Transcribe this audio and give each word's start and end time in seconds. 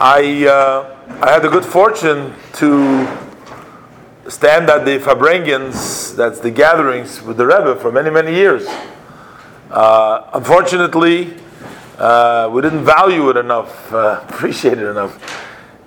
I 0.00 0.46
uh, 0.46 0.96
I 1.22 1.32
had 1.32 1.42
the 1.42 1.48
good 1.48 1.64
fortune 1.64 2.32
to 2.52 3.04
stand 4.28 4.70
at 4.70 4.84
the 4.84 5.00
Farbrengens, 5.00 6.14
that's 6.14 6.38
the 6.38 6.52
gatherings 6.52 7.20
with 7.20 7.36
the 7.36 7.44
Rebbe 7.44 7.74
for 7.74 7.90
many 7.90 8.08
many 8.08 8.32
years. 8.32 8.64
Uh, 9.72 10.30
unfortunately, 10.34 11.34
uh, 11.98 12.48
we 12.52 12.62
didn't 12.62 12.84
value 12.84 13.28
it 13.30 13.36
enough, 13.36 13.92
uh, 13.92 14.24
appreciate 14.28 14.78
it 14.78 14.86
enough, 14.86 15.18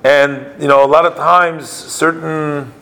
and 0.04 0.62
you 0.62 0.68
know 0.68 0.84
a 0.84 0.90
lot 0.92 1.06
of 1.06 1.16
times 1.16 1.70
certain 1.70 2.74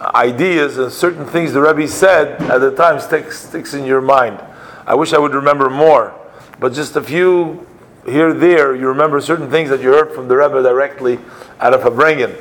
ideas 0.00 0.78
and 0.78 0.90
certain 0.90 1.26
things 1.26 1.52
the 1.52 1.60
Rebbe 1.60 1.86
said 1.86 2.42
at 2.50 2.58
the 2.58 2.74
time 2.74 2.98
sticks 2.98 3.38
sticks 3.38 3.72
in 3.72 3.84
your 3.84 4.00
mind. 4.00 4.42
I 4.84 4.96
wish 4.96 5.12
I 5.12 5.18
would 5.18 5.32
remember 5.32 5.70
more, 5.70 6.12
but 6.58 6.72
just 6.72 6.96
a 6.96 7.02
few 7.02 7.64
here 8.06 8.32
there, 8.32 8.74
you 8.74 8.88
remember 8.88 9.20
certain 9.20 9.50
things 9.50 9.70
that 9.70 9.80
you 9.80 9.92
heard 9.92 10.12
from 10.12 10.28
the 10.28 10.36
Rebbe 10.36 10.62
directly 10.62 11.18
out 11.60 11.74
of 11.74 11.80
Farbrengen, 11.80 12.36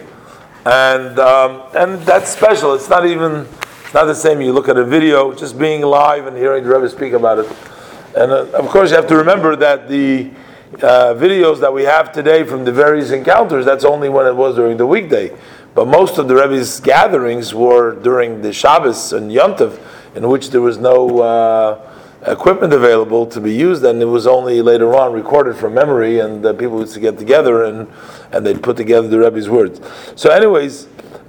and 0.66 1.20
um, 1.20 1.64
and 1.76 2.02
that's 2.04 2.30
special. 2.30 2.74
It's 2.74 2.90
not 2.90 3.06
even 3.06 3.48
it's 3.84 3.94
not 3.94 4.06
the 4.06 4.16
same. 4.16 4.42
You 4.42 4.54
look 4.54 4.70
at 4.70 4.78
a 4.78 4.86
video, 4.86 5.34
just 5.34 5.58
being 5.58 5.82
live 5.82 6.28
and 6.28 6.38
hearing 6.38 6.64
the 6.64 6.70
Rebbe 6.70 6.90
speak 6.90 7.14
about 7.14 7.40
it, 7.40 7.48
and 8.16 8.32
uh, 8.32 8.46
of 8.54 8.68
course 8.70 8.92
you 8.92 8.96
have 8.96 9.08
to 9.08 9.18
remember 9.18 9.56
that 9.56 9.90
the 9.90 10.32
uh, 10.76 11.14
videos 11.16 11.60
that 11.62 11.74
we 11.74 11.84
have 11.84 12.12
today 12.12 12.44
from 12.44 12.66
the 12.66 12.72
various 12.72 13.12
encounters, 13.12 13.66
that's 13.66 13.86
only 13.86 14.10
when 14.10 14.26
it 14.26 14.36
was 14.36 14.56
during 14.56 14.78
the 14.78 14.86
weekday. 14.86 15.36
But 15.74 15.88
most 15.88 16.18
of 16.18 16.28
the 16.28 16.36
Rebbe's 16.36 16.80
gatherings 16.80 17.54
were 17.54 17.96
during 17.96 18.42
the 18.42 18.54
Shabbos 18.54 19.14
and 19.14 19.30
Yontiv, 19.32 19.80
in 20.16 20.28
which 20.30 20.50
there 20.50 20.62
was 20.62 20.78
no 20.78 21.20
uh, 21.20 21.95
equipment 22.28 22.74
available 22.74 23.26
to 23.28 23.40
be 23.40 23.54
used, 23.54 23.84
and 23.84 24.02
it 24.02 24.06
was 24.06 24.26
only 24.28 24.62
later 24.62 24.96
on 24.96 25.14
recorded 25.14 25.56
from 25.56 25.74
memory, 25.74 26.20
and 26.20 26.46
uh, 26.46 26.54
people 26.54 26.80
used 26.80 26.94
to 26.94 27.00
get 27.00 27.18
together 27.18 27.64
and, 27.64 27.88
and 28.32 28.46
they'd 28.46 28.62
put 28.62 28.78
together 28.78 29.08
the 29.08 29.20
Rebbe's 29.20 29.50
words. 29.50 29.80
So, 30.16 30.30
anyways, 30.32 30.88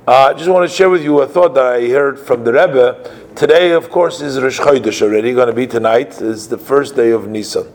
I 0.09 0.31
uh, 0.31 0.35
just 0.35 0.49
want 0.49 0.69
to 0.69 0.75
share 0.75 0.89
with 0.89 1.03
you 1.03 1.21
a 1.21 1.27
thought 1.27 1.55
that 1.55 1.67
I 1.67 1.89
heard 1.89 2.19
from 2.19 2.45
the 2.45 2.53
Rebbe. 2.53 3.11
Today, 3.35 3.73
of 3.73 3.91
course, 3.91 4.21
is 4.21 4.41
Rosh 4.41 4.61
Chodesh 4.61 5.03
already, 5.03 5.35
going 5.35 5.49
to 5.49 5.53
be 5.53 5.67
tonight, 5.67 6.21
is 6.23 6.49
the 6.49 6.59
first 6.59 6.97
day 6.97 7.11
of 7.11 7.29
Nisan. 7.29 7.71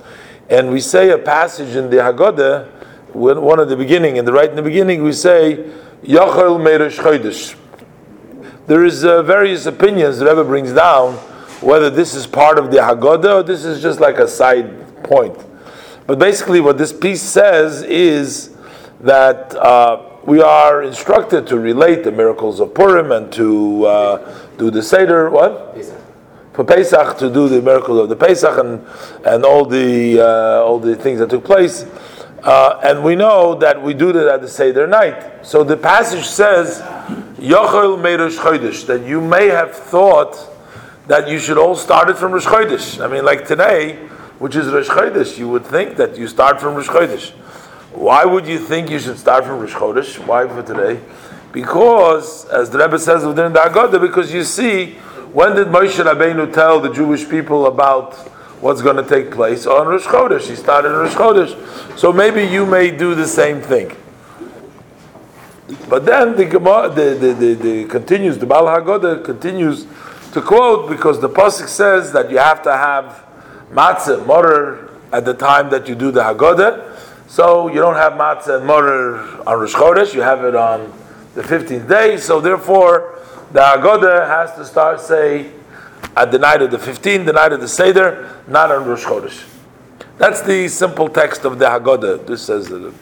And 0.49 0.71
we 0.71 0.79
say 0.79 1.11
a 1.11 1.17
passage 1.17 1.75
in 1.75 1.89
the 1.89 1.97
Haggadah, 1.97 3.13
one 3.13 3.59
at 3.59 3.67
the 3.67 3.77
beginning, 3.77 4.17
and 4.17 4.27
the 4.27 4.33
right 4.33 4.49
in 4.49 4.55
the 4.55 4.61
beginning, 4.61 5.03
we 5.03 5.13
say, 5.13 5.69
Yachol 6.03 6.59
Meirish 6.59 6.97
Chodesh. 6.97 7.55
There 8.65 8.85
is 8.85 9.03
uh, 9.03 9.21
various 9.21 9.65
opinions 9.65 10.17
the 10.17 10.25
Rebbe 10.25 10.43
brings 10.43 10.71
down 10.71 11.19
whether 11.61 11.89
this 11.89 12.15
is 12.15 12.25
part 12.27 12.57
of 12.57 12.71
the 12.71 12.77
Haggadah 12.77 13.35
or 13.35 13.43
this 13.43 13.63
is 13.63 13.81
just 13.81 13.99
like 13.99 14.17
a 14.17 14.27
side 14.27 15.03
point. 15.03 15.37
But 16.07 16.19
basically, 16.19 16.59
what 16.59 16.77
this 16.77 16.91
piece 16.91 17.21
says 17.21 17.83
is 17.83 18.55
that 19.01 19.55
uh, 19.55 20.11
we 20.25 20.41
are 20.41 20.83
instructed 20.83 21.47
to 21.47 21.59
relate 21.59 22.03
the 22.03 22.11
miracles 22.11 22.59
of 22.59 22.73
Purim 22.73 23.11
and 23.11 23.31
to 23.33 23.85
uh, 23.85 24.47
do 24.57 24.69
the 24.69 24.83
Seder, 24.83 25.29
what? 25.29 25.73
Pesach. 25.75 26.01
For 26.53 26.65
Pesach, 26.65 27.17
to 27.19 27.31
do 27.31 27.47
the 27.47 27.61
miracles 27.61 27.99
of 27.99 28.09
the 28.09 28.15
Pesach 28.15 28.57
and, 28.57 28.85
and 29.25 29.45
all, 29.45 29.65
the, 29.65 30.19
uh, 30.19 30.63
all 30.63 30.79
the 30.79 30.95
things 30.95 31.19
that 31.19 31.29
took 31.29 31.45
place. 31.45 31.85
Uh, 32.43 32.79
and 32.83 33.03
we 33.03 33.15
know 33.15 33.55
that 33.55 33.81
we 33.81 33.93
do 33.93 34.11
that 34.11 34.27
at 34.27 34.41
the 34.41 34.47
Seder 34.47 34.87
night. 34.87 35.45
So 35.45 35.63
the 35.63 35.77
passage 35.77 36.25
says, 36.25 36.81
Yochel 37.37 37.99
Meirish 37.99 38.37
Chodesh, 38.37 38.85
that 38.87 39.05
you 39.05 39.21
may 39.21 39.47
have 39.47 39.71
thought 39.75 40.35
that 41.07 41.27
you 41.27 41.39
should 41.39 41.57
all 41.57 41.75
start 41.75 42.09
it 42.09 42.17
from 42.17 42.31
Rosh 42.31 42.45
Chodesh. 42.45 43.03
I 43.03 43.07
mean, 43.07 43.25
like 43.25 43.47
today, 43.47 43.95
which 44.39 44.55
is 44.55 44.67
Rosh 44.67 44.87
Chodesh, 44.87 45.37
you 45.37 45.49
would 45.49 45.65
think 45.65 45.97
that 45.97 46.17
you 46.17 46.27
start 46.27 46.61
from 46.61 46.75
Rosh 46.75 46.87
Chodesh. 46.87 47.31
Why 47.91 48.25
would 48.25 48.47
you 48.47 48.59
think 48.59 48.89
you 48.89 48.99
should 48.99 49.17
start 49.17 49.45
from 49.45 49.59
Rosh 49.59 49.73
Chodesh? 49.73 50.25
Why 50.25 50.47
for 50.47 50.63
today? 50.63 51.01
Because, 51.51 52.45
as 52.45 52.69
the 52.69 52.77
Rebbe 52.77 52.97
says 52.97 53.25
within 53.25 53.51
the 53.51 53.59
Haggadah, 53.59 53.99
because 53.99 54.33
you 54.33 54.43
see, 54.43 54.93
when 55.33 55.55
did 55.55 55.67
Moshe 55.67 56.01
Rabbeinu 56.03 56.53
tell 56.53 56.79
the 56.79 56.93
Jewish 56.93 57.29
people 57.29 57.65
about 57.65 58.15
what's 58.61 58.81
going 58.81 58.95
to 58.95 59.03
take 59.03 59.31
place 59.31 59.65
on 59.65 59.87
Rosh 59.87 60.05
Chodesh. 60.05 60.47
He 60.47 60.55
started 60.55 60.89
on 60.89 60.99
Rosh 60.99 61.13
Chodesh. 61.13 61.97
So 61.97 62.13
maybe 62.13 62.43
you 62.43 62.65
may 62.65 62.91
do 62.95 63.15
the 63.15 63.27
same 63.27 63.59
thing. 63.59 63.95
But 65.89 66.05
then 66.05 66.35
the 66.35 66.45
Gemara, 66.45 66.89
the, 66.89 67.15
the, 67.15 67.33
the, 67.33 67.53
the 67.55 67.85
continues, 67.85 68.37
the 68.37 68.45
Baal 68.45 68.65
Haggadah 68.65 69.25
continues 69.25 69.87
to 70.33 70.41
quote 70.41 70.89
because 70.89 71.19
the 71.19 71.29
Pasuk 71.29 71.67
says 71.67 72.11
that 72.13 72.29
you 72.29 72.37
have 72.37 72.63
to 72.63 72.71
have 72.71 73.25
matzah, 73.71 74.25
morer, 74.25 74.89
at 75.11 75.25
the 75.25 75.33
time 75.33 75.69
that 75.69 75.87
you 75.87 75.95
do 75.95 76.11
the 76.11 76.21
Haggadah. 76.21 77.27
So 77.27 77.67
you 77.67 77.75
don't 77.75 77.95
have 77.95 78.13
matzah 78.13 78.57
and 78.57 78.65
morer 78.65 79.19
on 79.47 79.59
Rosh 79.59 79.73
Chodesh, 79.73 80.13
you 80.13 80.21
have 80.21 80.43
it 80.43 80.55
on 80.55 80.91
the 81.35 81.41
15th 81.41 81.87
day. 81.87 82.17
So 82.17 82.39
therefore, 82.39 83.19
the 83.51 83.59
Haggadah 83.59 84.27
has 84.27 84.55
to 84.55 84.65
start, 84.65 85.01
say, 85.01 85.51
at 86.15 86.31
the 86.31 86.39
night 86.39 86.61
of 86.61 86.71
the 86.71 86.77
15th, 86.77 87.25
the 87.25 87.33
night 87.33 87.53
of 87.53 87.61
the 87.61 87.67
Seder, 87.67 88.41
not 88.47 88.71
on 88.71 88.85
Rosh 88.85 89.03
Chodesh. 89.03 89.47
That's 90.17 90.41
the 90.41 90.67
simple 90.67 91.09
text 91.09 91.45
of 91.45 91.59
the 91.59 91.65
Haggadah. 91.65 92.27
This 92.27 92.43
says 92.43 92.69
it. 92.69 92.93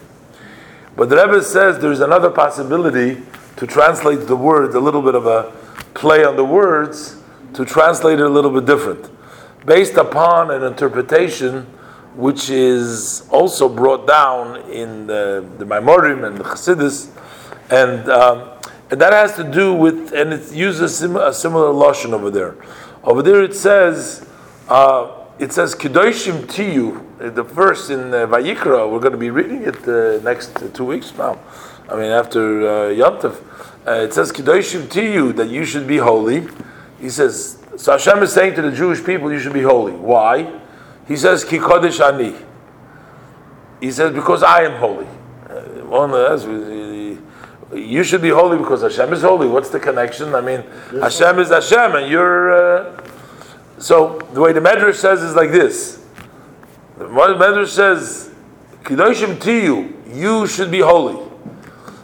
But 0.96 1.08
the 1.08 1.16
Rebbe 1.16 1.42
says 1.42 1.78
there's 1.78 2.00
another 2.00 2.30
possibility 2.30 3.22
to 3.56 3.66
translate 3.66 4.26
the 4.26 4.36
words, 4.36 4.74
a 4.74 4.80
little 4.80 5.02
bit 5.02 5.14
of 5.14 5.26
a 5.26 5.52
play 5.94 6.24
on 6.24 6.36
the 6.36 6.44
words, 6.44 7.19
to 7.60 7.70
translate 7.70 8.18
it 8.18 8.24
a 8.24 8.28
little 8.28 8.50
bit 8.50 8.64
different, 8.64 9.10
based 9.66 9.94
upon 9.94 10.50
an 10.50 10.62
interpretation 10.62 11.66
which 12.14 12.48
is 12.48 13.28
also 13.30 13.68
brought 13.68 14.06
down 14.06 14.56
in 14.70 15.06
the, 15.06 15.46
the 15.58 15.64
Maimorim 15.66 16.26
and 16.26 16.38
the 16.38 16.44
Chassidus, 16.44 17.10
and, 17.70 18.08
um, 18.08 18.48
and 18.90 19.00
that 19.00 19.12
has 19.12 19.36
to 19.36 19.44
do 19.44 19.74
with, 19.74 20.12
and 20.12 20.32
it 20.32 20.52
uses 20.52 21.02
a 21.02 21.32
similar 21.32 21.72
lashon 21.72 22.12
over 22.12 22.30
there. 22.30 22.56
Over 23.04 23.22
there 23.22 23.44
it 23.44 23.54
says, 23.54 24.26
uh, 24.68 25.26
it 25.38 25.52
says 25.52 25.74
Kedoshim 25.74 26.46
Tiyu, 26.46 27.34
the 27.34 27.42
verse 27.42 27.90
in 27.90 28.12
uh, 28.12 28.26
Vayikra. 28.26 28.90
We're 28.90 29.00
going 29.00 29.12
to 29.12 29.18
be 29.18 29.30
reading 29.30 29.62
it 29.62 29.86
uh, 29.86 30.22
next 30.22 30.74
two 30.74 30.84
weeks 30.84 31.16
now. 31.16 31.38
I 31.88 31.96
mean, 31.96 32.10
after 32.10 32.66
uh, 32.66 33.10
Tov, 33.20 33.42
uh, 33.86 33.90
it 34.04 34.14
says 34.14 34.32
Kedoshim 34.32 34.82
Tiyu 34.82 35.36
that 35.36 35.48
you 35.48 35.64
should 35.64 35.86
be 35.86 35.98
holy. 35.98 36.48
He 37.00 37.10
says, 37.10 37.58
so 37.76 37.92
Hashem 37.92 38.22
is 38.22 38.32
saying 38.32 38.54
to 38.56 38.62
the 38.62 38.72
Jewish 38.72 39.04
people, 39.04 39.32
you 39.32 39.38
should 39.38 39.54
be 39.54 39.62
holy. 39.62 39.92
Why? 39.92 40.60
He 41.08 41.16
says 41.16 41.44
Ki 41.44 41.58
Kodesh 41.58 42.00
Ani. 42.00 42.36
He 43.80 43.90
says 43.90 44.12
because 44.12 44.42
I 44.42 44.64
am 44.64 44.78
holy. 44.78 45.06
Uh, 45.48 45.86
one 45.86 46.10
you 47.72 48.02
should 48.02 48.22
be 48.22 48.30
holy 48.30 48.58
because 48.58 48.82
Hashem 48.82 49.12
is 49.12 49.22
holy. 49.22 49.46
What's 49.46 49.70
the 49.70 49.80
connection? 49.80 50.34
I 50.34 50.40
mean, 50.40 50.64
Hashem 51.00 51.38
is 51.38 51.48
Hashem, 51.50 51.94
and 51.94 52.10
you're. 52.10 52.52
Uh, 52.52 53.06
so 53.78 54.18
the 54.34 54.40
way 54.40 54.52
the 54.52 54.60
Medrash 54.60 54.96
says 54.96 55.22
is 55.22 55.34
like 55.34 55.50
this. 55.50 56.04
The 56.98 57.04
Medrash 57.04 57.68
says, 57.68 58.30
"Kedoshim 58.82 59.36
tiyu, 59.36 60.14
you 60.14 60.46
should 60.46 60.70
be 60.70 60.80
holy." 60.80 61.18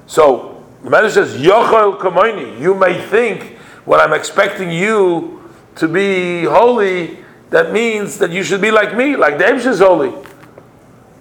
So 0.07 0.65
the 0.85 0.91
Medrash 0.91 1.13
says, 1.13 1.37
"Yochel 1.37 1.99
kamoini." 1.99 2.61
You 2.61 2.75
may 2.75 3.05
think 3.09 3.56
when 3.87 4.01
I'm 4.01 4.13
expecting 4.13 4.71
you 4.71 5.43
to 5.77 5.89
be 5.89 6.45
holy, 6.45 7.19
that 7.51 7.73
means 7.73 8.19
that 8.19 8.31
you 8.31 8.43
should 8.43 8.61
be 8.61 8.71
like 8.71 8.95
me, 8.97 9.17
like 9.17 9.39
the 9.39 9.45
Emsh 9.45 9.67
is 9.67 9.79
holy. 9.79 10.13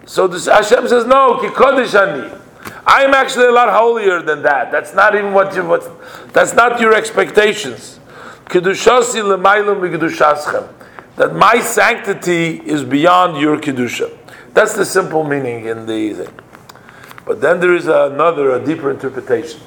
So 0.06 0.28
this, 0.28 0.48
Hashem 0.48 0.88
says, 0.88 1.06
"No, 1.06 1.40
ki 1.40 1.48
kodesh 1.48 1.96
ani." 1.96 2.42
I'm 2.88 3.14
actually 3.14 3.48
a 3.48 3.52
lot 3.52 3.70
holier 3.70 4.22
than 4.22 4.44
that. 4.44 4.72
That's 4.72 4.94
not 4.94 5.16
even 5.16 5.34
what 5.34 5.56
you, 5.56 5.66
what, 5.66 5.84
that's 6.34 6.54
not 6.54 6.80
your 6.80 6.94
expectations. 6.94 8.00
Kedushasi 8.46 9.22
lemaylu 9.24 10.70
That 11.16 11.36
my 11.36 11.59
sanctity 11.59 12.62
is 12.66 12.84
beyond 12.84 13.42
your 13.42 13.58
kedusha. 13.58 14.16
That's 14.54 14.75
the 14.75 14.86
simple 14.86 15.24
meaning 15.24 15.66
in 15.66 15.86
the 15.86 16.13
thing. 16.13 16.39
But 17.25 17.42
then 17.42 17.60
there 17.60 17.75
is 17.75 17.88
another, 17.88 18.51
a 18.51 18.63
deeper 18.63 18.92
interpretation. 18.92 19.62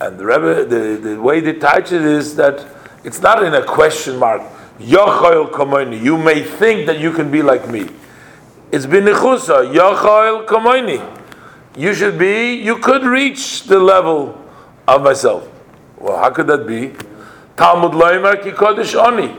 And 0.00 0.18
the 0.18 0.26
Rebbe, 0.26 0.64
the, 0.64 0.96
the 1.10 1.20
way 1.20 1.40
they 1.40 1.54
touch 1.54 1.92
it 1.92 2.02
is 2.02 2.36
that 2.36 2.66
it's 3.04 3.20
not 3.20 3.44
in 3.44 3.54
a 3.54 3.64
question 3.64 4.18
mark. 4.18 4.42
You 4.78 6.18
may 6.18 6.42
think 6.42 6.86
that 6.86 6.98
you 6.98 7.12
can 7.12 7.30
be 7.30 7.42
like 7.42 7.68
me. 7.68 7.88
It's. 8.72 8.86
Yochel 8.86 10.46
kamoini 10.46 11.20
you 11.76 11.92
should 11.94 12.18
be, 12.18 12.54
you 12.54 12.76
could 12.78 13.02
reach 13.02 13.64
the 13.64 13.78
level 13.78 14.40
of 14.86 15.02
myself. 15.02 15.48
Well, 15.98 16.18
how 16.18 16.30
could 16.30 16.46
that 16.46 16.66
be? 16.66 16.92
Talmud 17.56 17.92
Loimer 17.92 18.42
ki 18.42 18.50
Kodesh 18.50 18.94
Oni. 18.94 19.34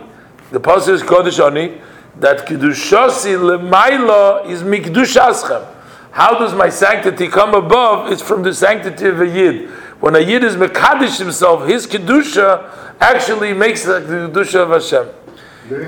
The 0.51 0.59
passage 0.59 0.95
is 0.95 1.03
Kodesh 1.03 1.39
Oni, 1.39 1.79
that 2.19 2.45
Kedushasi 2.45 3.37
Lemaila 3.37 4.49
is 4.49 4.63
Mikdushaschem. 4.63 5.73
How 6.11 6.37
does 6.37 6.53
my 6.53 6.69
sanctity 6.69 7.27
come 7.27 7.53
above? 7.53 8.11
It's 8.11 8.21
from 8.21 8.43
the 8.43 8.53
sanctity 8.53 9.07
of 9.07 9.21
a 9.21 9.27
Yid. 9.27 9.69
When 9.99 10.15
a 10.15 10.19
Yid 10.19 10.43
is 10.43 10.55
Mekadesh 10.55 11.17
himself, 11.17 11.67
his 11.67 11.87
Kedusha 11.87 12.97
actually 12.99 13.53
makes 13.53 13.85
the 13.85 14.01
Kedusha 14.01 14.63
of 14.63 14.69
Hashem. 14.69 15.07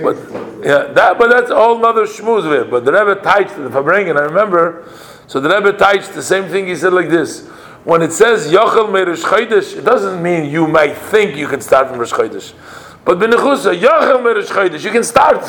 But, 0.02 0.18
yeah, 0.66 0.92
that, 0.94 1.20
but 1.20 1.30
that's 1.30 1.52
all 1.52 1.78
another 1.78 2.06
shmooze 2.06 2.46
of 2.46 2.52
it. 2.52 2.72
But 2.72 2.84
the 2.84 2.92
Rebbe 2.92 3.22
touched 3.22 3.56
the 3.56 3.70
Farbrengen, 3.70 4.18
I 4.18 4.24
remember 4.24 4.90
So 5.28 5.42
the 5.42 5.50
Rebbe 5.50 5.78
touched 5.78 6.14
the 6.14 6.24
same 6.24 6.46
thing. 6.50 6.68
He 6.68 6.76
said 6.76 6.94
like 6.94 7.10
this: 7.10 7.46
When 7.84 8.02
it 8.02 8.14
says 8.14 8.52
Yochel 8.52 8.90
Merish 8.90 9.24
Chodesh, 9.24 9.78
it 9.78 9.84
doesn't 9.84 10.24
mean 10.24 10.50
you 10.50 10.68
might 10.68 10.98
think 10.98 11.36
you 11.36 11.48
can 11.48 11.60
start 11.62 11.90
from 11.90 12.00
Rosh 12.00 12.14
Chodesh. 12.14 12.54
But 13.08 13.20
Benechusa, 13.20 13.74
Yochel 13.80 14.20
Merish 14.22 14.48
Chodesh, 14.48 14.84
you 14.84 14.92
can 14.92 15.02
start. 15.02 15.42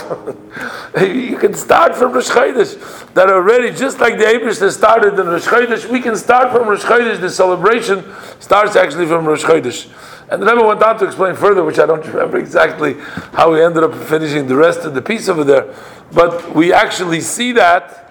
you 1.05 1.37
can 1.37 1.55
start 1.55 1.97
from 1.97 2.13
Rosh 2.13 2.29
Chodesh. 2.29 3.13
That 3.15 3.29
already, 3.29 3.77
just 3.77 3.99
like 3.99 4.17
the 4.17 4.27
Abish 4.27 4.71
started 4.71 5.19
in 5.19 5.27
Rosh 5.27 5.45
Chodesh, 5.45 5.91
we 5.91 6.01
can 6.01 6.15
start 6.15 6.53
from 6.53 6.69
Rosh 6.69 6.85
Chodesh. 6.85 7.21
The 7.21 7.29
celebration 7.29 8.05
starts 8.39 8.77
actually 8.77 9.07
from 9.07 9.27
Rosh 9.27 9.43
Chodesh. 9.43 9.91
And 10.31 10.41
the 10.41 10.47
Rebbe 10.47 10.65
went 10.65 10.81
on 10.85 11.01
to 11.01 11.07
explain 11.07 11.35
further, 11.35 11.65
which 11.65 11.81
I 11.81 11.87
don't 11.87 12.07
remember 12.15 12.39
exactly 12.39 12.95
how 13.33 13.53
we 13.53 13.61
ended 13.61 13.83
up 13.83 13.93
finishing 13.93 14.47
the 14.47 14.55
rest 14.55 14.83
of 14.85 14.95
the 14.95 15.03
piece 15.03 15.29
over 15.29 15.43
there. 15.43 15.75
But 16.13 16.55
we 16.55 16.73
actually 16.73 17.23
see 17.23 17.51
that 17.53 18.05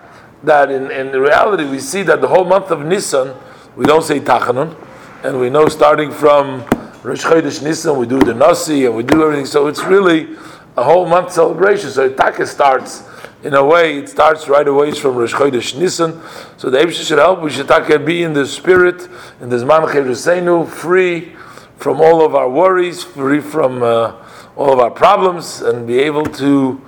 that 0.43 0.69
in, 0.69 0.91
in 0.91 1.13
reality 1.13 1.63
we 1.63 1.79
see 1.79 2.03
that 2.03 2.19
the 2.19 2.27
whole 2.27 2.43
month 2.43 2.69
of 2.69 2.85
Nisan 2.85 3.33
we 3.77 3.85
don't 3.85 4.03
say 4.03 4.19
Tachanun, 4.19 4.75
and 5.23 5.39
we 5.39 5.49
know 5.49 5.69
starting 5.69 6.11
from 6.11 6.65
Rosh 7.07 7.23
Chodesh 7.23 7.63
Nisan 7.63 7.97
we 7.97 8.05
do 8.05 8.19
the 8.19 8.33
Nasi 8.33 8.85
and 8.85 8.93
we 8.93 9.01
do 9.01 9.23
everything. 9.23 9.45
So 9.45 9.67
it's 9.67 9.81
really 9.81 10.35
a 10.75 10.83
whole 10.83 11.07
month 11.07 11.31
celebration. 11.31 11.89
So 11.89 12.11
Taka 12.11 12.45
starts 12.45 13.03
in 13.43 13.53
a 13.53 13.63
way 13.63 13.99
it 13.99 14.09
starts 14.09 14.49
right 14.49 14.67
away 14.67 14.91
from 14.91 15.15
Rosh 15.15 15.33
Chodesh 15.33 15.79
Nisan. 15.79 16.21
So 16.57 16.69
the 16.69 16.79
Eibush 16.79 17.07
should 17.07 17.19
help. 17.19 17.41
We 17.41 17.49
should 17.49 17.69
Taka 17.69 17.97
be 17.97 18.23
in 18.23 18.33
the 18.33 18.45
spirit 18.45 19.07
in 19.39 19.47
the 19.47 19.55
Zman 19.55 19.89
Cheruseinu, 19.89 20.67
free 20.67 21.33
from 21.77 22.01
all 22.01 22.25
of 22.25 22.35
our 22.35 22.49
worries, 22.49 23.05
free 23.05 23.39
from 23.39 23.83
uh, 23.83 24.21
all 24.57 24.73
of 24.73 24.79
our 24.79 24.91
problems, 24.91 25.61
and 25.61 25.87
be 25.87 25.99
able 25.99 26.25
to 26.25 26.81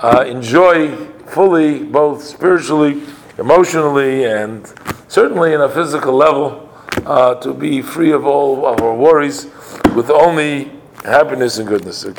uh, 0.00 0.24
enjoy 0.26 0.96
fully, 1.26 1.82
both 1.82 2.24
spiritually, 2.24 3.02
emotionally, 3.36 4.24
and 4.24 4.72
certainly 5.08 5.52
in 5.52 5.60
a 5.60 5.68
physical 5.68 6.14
level, 6.14 6.65
uh, 7.06 7.34
to 7.36 7.54
be 7.54 7.80
free 7.82 8.12
of 8.12 8.26
all 8.26 8.66
of 8.66 8.80
our 8.80 8.94
worries 8.94 9.46
with 9.94 10.10
only 10.10 10.72
happiness 11.04 11.58
and 11.58 11.68
goodness. 11.68 12.04
Okay. 12.04 12.14